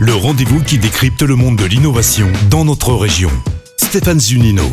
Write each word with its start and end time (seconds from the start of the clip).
Le 0.00 0.14
rendez-vous 0.14 0.62
qui 0.62 0.78
décrypte 0.78 1.20
le 1.20 1.36
monde 1.36 1.56
de 1.56 1.66
l'innovation 1.66 2.26
dans 2.48 2.64
notre 2.64 2.94
région. 2.94 3.30
Stéphane 3.76 4.18
Zunino. 4.18 4.64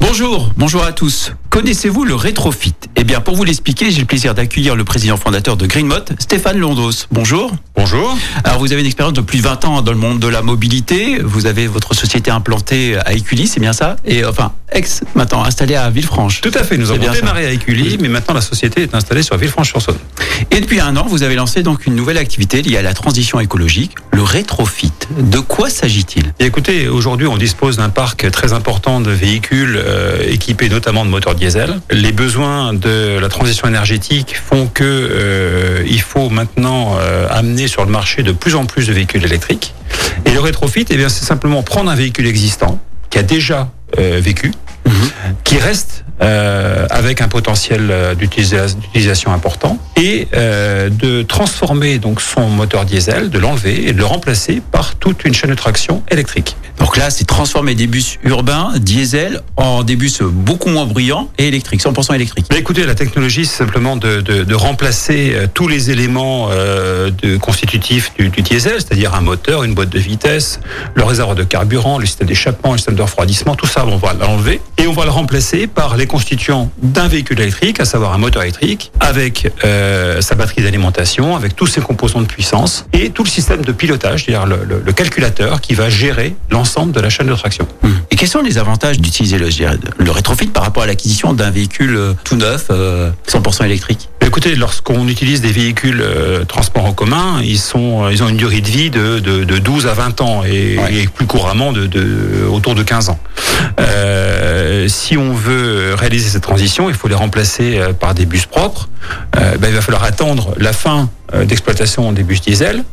Bonjour, 0.00 0.50
bonjour 0.58 0.84
à 0.84 0.92
tous. 0.92 1.32
Connaissez-vous 1.48 2.04
le 2.04 2.14
rétrofit 2.14 2.74
Eh 2.96 3.04
bien, 3.04 3.22
pour 3.22 3.36
vous 3.36 3.44
l'expliquer, 3.44 3.90
j'ai 3.90 4.00
le 4.00 4.06
plaisir 4.06 4.34
d'accueillir 4.34 4.76
le 4.76 4.84
président 4.84 5.16
fondateur 5.16 5.56
de 5.56 5.66
Greenmot, 5.66 6.04
Stéphane 6.18 6.58
Londos. 6.58 7.06
Bonjour. 7.10 7.50
Bonjour. 7.76 8.16
Alors, 8.42 8.58
vous 8.58 8.72
avez 8.72 8.80
une 8.80 8.86
expérience 8.86 9.12
de 9.12 9.20
plus 9.20 9.38
de 9.38 9.42
20 9.42 9.64
ans 9.66 9.82
dans 9.82 9.92
le 9.92 9.98
monde 9.98 10.18
de 10.18 10.28
la 10.28 10.42
mobilité. 10.42 11.18
Vous 11.22 11.46
avez 11.46 11.66
votre 11.66 11.94
société 11.94 12.30
implantée 12.30 12.96
à 13.04 13.12
Écully, 13.12 13.46
c'est 13.46 13.60
bien 13.60 13.74
ça? 13.74 13.96
Et 14.04 14.24
enfin, 14.24 14.52
ex, 14.72 15.02
maintenant 15.14 15.44
installée 15.44 15.76
à 15.76 15.90
Villefranche. 15.90 16.40
Tout 16.40 16.50
à 16.54 16.64
fait. 16.64 16.78
Nous 16.78 16.90
avons 16.90 17.04
ça. 17.04 17.12
démarré 17.12 17.46
à 17.46 17.50
Écully, 17.50 17.98
mais 18.00 18.08
maintenant 18.08 18.34
la 18.34 18.40
société 18.40 18.82
est 18.82 18.94
installée 18.94 19.22
sur 19.22 19.36
Villefranche-sur-Saône. 19.36 19.98
Et 20.50 20.60
depuis 20.60 20.80
un 20.80 20.96
an, 20.96 21.06
vous 21.08 21.22
avez 21.22 21.34
lancé 21.34 21.62
donc 21.62 21.86
une 21.86 21.94
nouvelle 21.94 22.18
activité 22.18 22.62
liée 22.62 22.78
à 22.78 22.82
la 22.82 22.94
transition 22.94 23.40
écologique, 23.40 23.92
le 24.12 24.22
rétrofit. 24.22 24.92
De 25.18 25.38
quoi 25.38 25.70
s'agit-il? 25.70 26.32
Écoutez, 26.40 26.88
aujourd'hui, 26.88 27.26
on 27.26 27.36
dispose 27.36 27.76
d'un 27.76 27.90
parc 27.90 28.30
très 28.30 28.52
important 28.52 29.00
de 29.00 29.10
véhicules 29.10 29.76
euh, 29.76 30.22
équipés 30.26 30.68
notamment 30.68 31.04
de 31.04 31.10
moteurs 31.10 31.34
diesel. 31.34 31.78
Les 31.90 32.12
besoins 32.12 32.72
de 32.72 33.18
la 33.18 33.28
transition 33.28 33.68
énergétique 33.68 34.36
font 34.36 34.66
que 34.66 34.82
euh, 34.84 35.84
il 35.86 36.00
faut 36.00 36.30
maintenant 36.30 36.96
euh, 36.98 37.28
amener 37.30 37.65
sur 37.68 37.84
le 37.84 37.90
marché 37.90 38.22
de 38.22 38.32
plus 38.32 38.54
en 38.54 38.66
plus 38.66 38.86
de 38.86 38.92
véhicules 38.92 39.24
électriques. 39.24 39.74
Et 40.24 40.30
le 40.30 40.40
rétrofit, 40.40 40.86
eh 40.90 40.96
bien, 40.96 41.08
c'est 41.08 41.24
simplement 41.24 41.62
prendre 41.62 41.90
un 41.90 41.94
véhicule 41.94 42.26
existant 42.26 42.80
qui 43.10 43.18
a 43.18 43.22
déjà 43.22 43.70
euh, 43.98 44.20
vécu, 44.22 44.52
qui 45.44 45.58
reste 45.58 46.04
euh, 46.22 46.86
avec 46.90 47.20
un 47.20 47.28
potentiel 47.28 47.88
euh, 47.90 48.14
d'utilisa- 48.14 48.74
d'utilisation 48.74 49.32
important 49.32 49.78
et 49.96 50.28
euh, 50.34 50.88
de 50.90 51.22
transformer 51.22 51.98
donc 51.98 52.20
son 52.20 52.48
moteur 52.48 52.84
diesel, 52.84 53.30
de 53.30 53.38
l'enlever 53.38 53.88
et 53.88 53.92
de 53.92 53.98
le 53.98 54.04
remplacer 54.04 54.62
par 54.72 54.94
toute 54.96 55.24
une 55.24 55.34
chaîne 55.34 55.50
de 55.50 55.54
traction 55.54 56.02
électrique. 56.10 56.56
Donc 56.78 56.96
là, 56.98 57.08
c'est 57.10 57.24
transformer 57.24 57.74
des 57.74 57.86
bus 57.86 58.18
urbains, 58.22 58.72
diesel, 58.78 59.40
en 59.56 59.82
des 59.82 59.96
bus 59.96 60.20
beaucoup 60.22 60.68
moins 60.68 60.84
bruyants 60.86 61.28
et 61.38 61.48
électriques, 61.48 61.82
100% 61.82 62.14
électriques. 62.14 62.46
Écoutez, 62.54 62.84
la 62.84 62.94
technologie, 62.94 63.46
c'est 63.46 63.56
simplement 63.56 63.96
de, 63.96 64.20
de, 64.20 64.44
de 64.44 64.54
remplacer 64.54 65.34
tous 65.54 65.68
les 65.68 65.90
éléments 65.90 66.48
euh, 66.50 67.10
de 67.22 67.36
constitutifs 67.38 68.12
du, 68.18 68.28
du 68.28 68.42
diesel, 68.42 68.74
c'est-à-dire 68.76 69.14
un 69.14 69.22
moteur, 69.22 69.64
une 69.64 69.74
boîte 69.74 69.88
de 69.90 69.98
vitesse, 69.98 70.60
le 70.94 71.04
réservoir 71.04 71.34
de 71.36 71.44
carburant, 71.44 71.98
le 71.98 72.04
système 72.06 72.26
d'échappement, 72.28 72.72
le 72.72 72.78
système 72.78 72.94
de 72.94 73.02
refroidissement, 73.02 73.54
tout 73.54 73.66
ça, 73.66 73.84
on 73.86 73.96
va 73.96 74.12
l'enlever 74.12 74.60
et 74.78 74.86
on 74.86 74.92
va 74.92 75.04
le 75.04 75.10
remplacer 75.10 75.66
par 75.66 75.96
les 75.96 76.05
constituants 76.06 76.70
d'un 76.82 77.08
véhicule 77.08 77.40
électrique, 77.40 77.80
à 77.80 77.84
savoir 77.84 78.12
un 78.12 78.18
moteur 78.18 78.42
électrique, 78.42 78.92
avec 79.00 79.52
euh, 79.64 80.20
sa 80.20 80.34
batterie 80.34 80.62
d'alimentation, 80.62 81.36
avec 81.36 81.56
tous 81.56 81.66
ses 81.66 81.80
composants 81.80 82.20
de 82.20 82.26
puissance 82.26 82.86
et 82.92 83.10
tout 83.10 83.24
le 83.24 83.28
système 83.28 83.64
de 83.64 83.72
pilotage, 83.72 84.24
c'est-à-dire 84.24 84.46
le, 84.46 84.92
calculateur 84.92 85.60
qui 85.60 85.74
va 85.74 85.90
gérer 85.90 86.34
l'ensemble 86.50 86.92
de 86.92 87.00
la 87.00 87.10
chaîne 87.10 87.26
de 87.26 87.34
traction. 87.34 87.66
Et 88.10 88.16
quels 88.16 88.28
sont 88.28 88.40
les 88.40 88.56
avantages 88.58 88.98
d'utiliser 88.98 89.38
le, 89.38 90.10
rétrofit 90.10 90.46
par 90.46 90.62
rapport 90.62 90.84
à 90.84 90.86
l'acquisition 90.86 91.32
d'un 91.34 91.50
véhicule 91.50 91.96
euh, 91.96 92.12
tout 92.24 92.36
neuf, 92.36 92.66
euh, 92.70 93.10
100% 93.28 93.64
électrique? 93.64 94.08
Écoutez, 94.26 94.56
lorsqu'on 94.56 95.06
utilise 95.06 95.40
des 95.40 95.52
véhicules 95.52 96.00
euh, 96.02 96.44
transport 96.44 96.84
en 96.84 96.92
commun, 96.92 97.40
ils 97.44 97.58
sont, 97.60 98.04
euh, 98.04 98.12
ils 98.12 98.24
ont 98.24 98.28
une 98.28 98.36
durée 98.36 98.60
de 98.60 98.66
vie 98.68 98.90
de, 98.90 99.20
de, 99.20 99.44
de 99.44 99.58
12 99.58 99.86
à 99.86 99.92
20 99.94 100.20
ans 100.20 100.42
et, 100.44 100.76
Ouais. 100.78 100.94
et 100.94 101.06
plus 101.06 101.26
couramment 101.26 101.72
de, 101.72 101.86
de 101.86 102.44
autour 102.50 102.74
de 102.74 102.82
15 102.82 103.10
ans. 103.10 103.20
Euh, 103.78 104.88
si 104.88 105.16
on 105.16 105.32
veut 105.32 105.94
réaliser 105.94 106.28
cette 106.28 106.42
transition, 106.42 106.88
il 106.90 106.96
faut 106.96 107.06
les 107.06 107.14
remplacer 107.14 107.78
euh, 107.78 107.92
par 107.92 108.14
des 108.14 108.26
bus 108.26 108.46
propres. 108.46 108.88
Euh, 109.36 109.56
ben, 109.58 109.68
il 109.68 109.74
va 109.74 109.80
falloir 109.80 110.02
attendre 110.02 110.54
la 110.58 110.72
fin 110.72 111.08
d'exploitation 111.44 112.12
des 112.12 112.22
bus 112.22 112.40
diesel. 112.40 112.84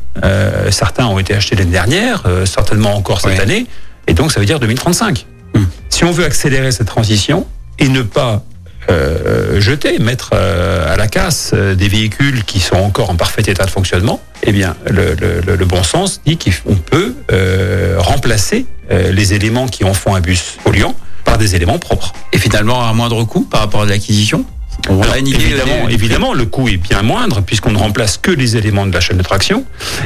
Certains 0.70 1.06
ont 1.06 1.18
été 1.20 1.34
achetés 1.34 1.54
l'année 1.54 1.70
dernière, 1.70 2.24
certainement 2.46 2.96
encore 2.96 3.20
cette 3.20 3.30
Ouais. 3.32 3.40
année, 3.40 3.66
et 4.08 4.14
donc 4.14 4.32
ça 4.32 4.40
veut 4.40 4.46
dire 4.46 4.58
2035. 4.58 5.24
Hmm. 5.54 5.62
Si 5.88 6.02
on 6.04 6.10
veut 6.10 6.24
accélérer 6.24 6.72
cette 6.72 6.88
transition 6.88 7.46
et 7.78 7.88
ne 7.88 8.02
pas 8.02 8.42
euh, 8.90 9.60
jeter, 9.60 9.98
mettre 9.98 10.30
euh, 10.34 10.92
à 10.92 10.96
la 10.96 11.06
casse 11.06 11.52
euh, 11.54 11.74
des 11.74 11.88
véhicules 11.88 12.44
qui 12.44 12.60
sont 12.60 12.76
encore 12.76 13.10
en 13.10 13.16
parfait 13.16 13.42
état 13.46 13.64
de 13.64 13.70
fonctionnement, 13.70 14.20
eh 14.42 14.52
bien, 14.52 14.76
le, 14.88 15.14
le- 15.14 15.40
le- 15.56 15.64
bon 15.64 15.82
sens 15.82 16.20
dit 16.26 16.36
qu'on 16.38 16.74
peut 16.76 17.14
euh, 17.32 17.96
remplacer 17.98 18.66
euh, 18.90 19.10
les 19.12 19.34
éléments 19.34 19.66
qui 19.66 19.84
en 19.84 19.94
font 19.94 20.14
un 20.14 20.20
bus 20.20 20.56
polluant 20.62 20.94
par 21.24 21.38
des 21.38 21.54
éléments 21.56 21.78
propres. 21.78 22.12
Et 22.32 22.38
finalement, 22.38 22.82
à 22.82 22.88
un 22.88 22.92
moindre 22.92 23.24
coût 23.24 23.42
par 23.42 23.60
rapport 23.60 23.82
à 23.82 23.86
l'acquisition? 23.86 24.44
On 24.90 25.00
Alors, 25.00 25.16
évidemment, 25.16 25.86
des- 25.86 25.94
évidemment, 25.94 26.34
le 26.34 26.44
coût 26.44 26.68
est 26.68 26.76
bien 26.76 27.00
moindre 27.02 27.40
puisqu'on 27.40 27.70
ne 27.70 27.78
remplace 27.78 28.18
que 28.18 28.30
les 28.32 28.56
éléments 28.56 28.86
de 28.86 28.92
la 28.92 29.00
chaîne 29.00 29.16
de 29.16 29.22
traction. 29.22 29.64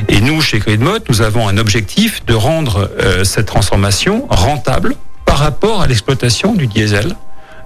Et 0.08 0.20
nous, 0.20 0.40
chez 0.42 0.58
Gridmod, 0.58 1.02
nous 1.08 1.22
avons 1.22 1.48
un 1.48 1.56
objectif 1.58 2.24
de 2.26 2.34
rendre 2.34 2.88
euh, 3.00 3.24
cette 3.24 3.46
transformation 3.46 4.26
rentable 4.28 4.94
par 5.24 5.38
rapport 5.38 5.80
à 5.82 5.86
l'exploitation 5.86 6.54
du 6.54 6.66
diesel 6.66 7.16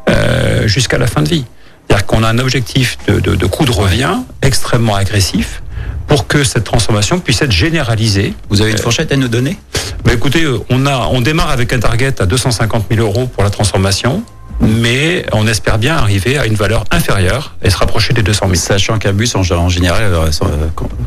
euh, 0.08 0.66
jusqu'à 0.66 0.98
la 0.98 1.06
fin 1.06 1.22
de 1.22 1.28
vie. 1.28 1.44
C'est-à-dire 1.86 2.06
qu'on 2.06 2.22
a 2.22 2.28
un 2.28 2.38
objectif 2.38 2.98
de, 3.06 3.20
de, 3.20 3.34
de 3.34 3.46
coût 3.46 3.64
de 3.64 3.70
revient 3.70 4.16
extrêmement 4.40 4.94
agressif 4.94 5.62
pour 6.06 6.26
que 6.26 6.44
cette 6.44 6.64
transformation 6.64 7.20
puisse 7.20 7.42
être 7.42 7.52
généralisée. 7.52 8.34
Vous 8.50 8.60
avez 8.60 8.72
une 8.72 8.78
fourchette 8.78 9.12
à 9.12 9.16
nous 9.16 9.28
donner? 9.28 9.56
Bah, 10.04 10.12
écoutez, 10.12 10.42
euh, 10.44 10.58
on, 10.70 10.86
a, 10.86 11.08
on 11.10 11.20
démarre 11.20 11.50
avec 11.50 11.72
un 11.72 11.78
target 11.78 12.20
à 12.20 12.26
250 12.26 12.86
000 12.90 13.00
euros 13.00 13.26
pour 13.26 13.42
la 13.42 13.50
transformation, 13.50 14.22
mais 14.60 15.24
on 15.32 15.46
espère 15.46 15.78
bien 15.78 15.96
arriver 15.96 16.38
à 16.38 16.46
une 16.46 16.54
valeur 16.54 16.84
inférieure 16.90 17.56
et 17.62 17.70
se 17.70 17.76
rapprocher 17.76 18.12
des 18.12 18.22
200 18.22 18.46
000. 18.46 18.54
Sachant 18.56 18.98
qu'un 18.98 19.12
bus, 19.12 19.34
en, 19.34 19.68
général, 19.68 20.02
euh, 20.02 20.28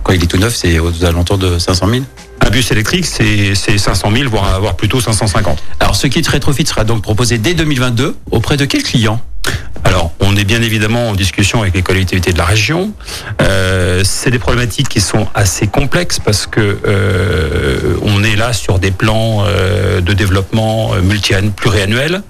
quand 0.03 0.13
il 0.13 0.23
est 0.23 0.27
tout 0.27 0.37
neuf, 0.37 0.55
c'est 0.55 0.79
aux 0.79 1.05
alentours 1.05 1.37
de 1.37 1.59
500 1.59 1.87
000. 1.87 2.03
Un 2.41 2.49
bus 2.49 2.71
électrique, 2.71 3.05
c'est 3.05 3.55
c'est 3.55 3.77
500 3.77 4.11
000, 4.11 4.29
voire, 4.29 4.59
voire 4.59 4.75
plutôt 4.75 5.01
550. 5.01 5.61
Alors, 5.79 5.95
ce 5.95 6.07
kit 6.07 6.23
rétrofit 6.27 6.65
sera 6.65 6.83
donc 6.83 7.01
proposé 7.01 7.37
dès 7.37 7.53
2022 7.53 8.15
auprès 8.31 8.57
de 8.57 8.65
quels 8.65 8.83
clients? 8.83 9.21
Alors, 9.83 10.11
on 10.19 10.35
est 10.35 10.43
bien 10.43 10.61
évidemment 10.63 11.09
en 11.09 11.13
discussion 11.13 11.61
avec 11.61 11.75
les 11.75 11.83
collectivités 11.83 12.33
de 12.33 12.37
la 12.37 12.45
région. 12.45 12.91
Euh, 13.41 14.01
c'est 14.03 14.31
des 14.31 14.39
problématiques 14.39 14.89
qui 14.89 14.99
sont 14.99 15.27
assez 15.35 15.67
complexes 15.67 16.19
parce 16.19 16.47
que 16.47 16.79
euh, 16.85 17.95
on 18.01 18.23
est 18.23 18.35
là 18.35 18.51
sur 18.51 18.79
des 18.79 18.91
plans 18.91 19.43
euh, 19.45 20.01
de 20.01 20.13
développement 20.13 20.95
euh, 20.95 21.01
multi 21.01 21.33
pluriannuels 21.55 22.23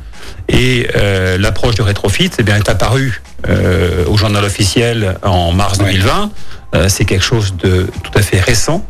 et 0.49 0.87
euh, 0.95 1.37
l'approche 1.37 1.75
du 1.75 1.81
rétrofit 1.81 2.29
eh 2.37 2.43
bien, 2.43 2.57
est 2.57 2.69
apparue 2.69 3.21
euh, 3.49 4.05
au 4.07 4.17
journal 4.17 4.43
officiel 4.43 5.17
en 5.23 5.51
mars 5.51 5.77
Ouais. 5.79 5.91
2020. 5.93 6.31
Euh, 6.73 6.89
c'est 6.89 7.05
quelque 7.05 7.23
chose 7.23 7.55
de 7.63 7.87
tout 8.03 8.11
à 8.17 8.21
fait 8.21 8.39
récent. 8.39 8.83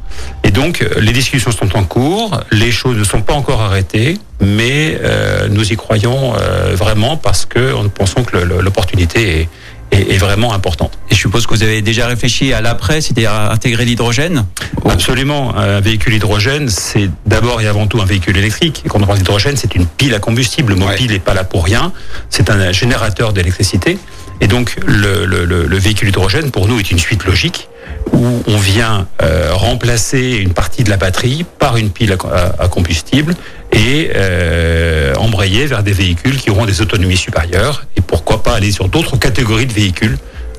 Et 0.43 0.49
donc, 0.51 0.81
euh, 0.81 0.99
les 1.01 1.11
discussions 1.11 1.51
sont 1.51 1.75
en 1.77 1.83
cours, 1.83 2.39
les 2.51 2.71
choses 2.71 2.97
ne 2.97 3.03
sont 3.03 3.21
pas 3.21 3.33
encore 3.33 3.61
arrêtées, 3.61 4.17
mais 4.41 4.97
euh, 5.03 5.47
nous 5.49 5.71
y 5.71 5.75
croyons 5.75 6.33
vraiment 6.73 7.15
parce 7.17 7.45
que 7.45 7.73
nous 7.83 7.89
pensons 7.89 8.23
que 8.23 8.37
l'opportunité 8.37 9.41
est, 9.41 9.49
est- 9.91 10.13
est 10.13 10.17
vraiment 10.17 10.53
importante. 10.53 10.97
Et 11.11 11.15
je 11.15 11.19
suppose 11.19 11.45
que 11.45 11.53
vous 11.53 11.61
avez 11.63 11.81
déjà 11.83 12.07
réfléchi 12.07 12.53
à 12.53 12.61
l'après, 12.61 13.01
c'est-à-dire 13.01 13.31
à 13.31 13.51
intégrer 13.53 13.85
l'hydrogène 13.85 14.45
Absolument, 14.89 15.55
un 15.55 15.79
véhicule 15.81 16.13
hydrogène, 16.15 16.69
c'est 16.69 17.09
d'abord 17.25 17.61
et 17.61 17.67
avant 17.67 17.85
tout 17.87 18.01
un 18.01 18.05
véhicule 18.05 18.37
électrique. 18.37 18.81
Et 18.85 18.89
quand 18.89 19.01
on 19.01 19.05
parle 19.05 19.17
d'hydrogène, 19.19 19.57
c'est 19.57 19.75
une 19.75 19.85
pile 19.85 20.13
à 20.15 20.19
combustible. 20.19 20.73
Le 20.73 20.79
mot 20.79 20.87
Ouais. 20.87 20.95
pile 20.95 21.11
n'est 21.11 21.19
pas 21.19 21.33
là 21.33 21.43
pour 21.43 21.65
rien. 21.65 21.91
C'est 22.29 22.49
un 22.49 22.71
générateur 22.71 23.33
d'électricité. 23.33 23.97
Et 24.41 24.47
donc, 24.47 24.75
le, 24.85 25.25
le- 25.25 25.45
le- 25.45 25.65
le 25.65 25.77
véhicule 25.77 26.09
hydrogène, 26.09 26.51
pour 26.51 26.67
nous, 26.67 26.79
est 26.79 26.91
une 26.91 26.99
suite 26.99 27.23
logique 27.25 27.69
où 28.13 28.41
on 28.47 28.57
vient 28.57 29.07
euh, 29.21 29.53
remplacer 29.53 30.33
une 30.33 30.53
partie 30.53 30.83
de 30.83 30.89
la 30.89 30.97
batterie 30.97 31.45
par 31.59 31.77
une 31.77 31.89
pile 31.89 32.15
à, 32.59 32.67
combustible 32.67 33.33
et 33.71 34.11
euh, 34.15 35.13
embrayer 35.15 35.65
vers 35.65 35.81
des 35.83 35.91
véhicules 35.93 36.37
qui 36.37 36.49
auront 36.51 36.65
des 36.65 36.81
autonomies 36.81 37.17
supérieures 37.17 37.85
et 37.97 38.01
pourquoi 38.01 38.43
pas 38.43 38.53
aller 38.55 38.71
sur 38.71 38.89
d'autres 38.89 39.17
catégories 39.17 39.65
de 39.65 39.73
véhicules 39.73 40.17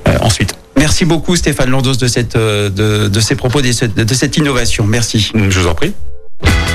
euh, 0.08 0.18
ensuite. 0.20 0.54
Merci 0.76 1.04
beaucoup 1.04 1.36
Stéphane 1.36 1.70
Londos 1.70 1.94
de, 1.94 2.06
cette, 2.08 2.36
de, 2.36 2.68
de 3.08 3.20
ces 3.20 3.34
propos, 3.36 3.62
de 3.62 3.72
cette, 3.72 3.94
de 3.94 4.14
cette 4.14 4.36
innovation. 4.36 4.84
Merci. 4.84 5.30
Je 5.34 5.60
vous 5.60 5.66
en 5.68 5.74
prie. 5.74 5.92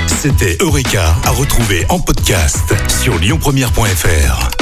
C'était 0.06 0.56
Eureka 0.60 1.14
à 1.24 1.30
retrouver 1.30 1.84
en 1.88 2.00
podcast 2.00 2.74
sur 2.88 3.18
lyonpremière.fr. 3.18 4.61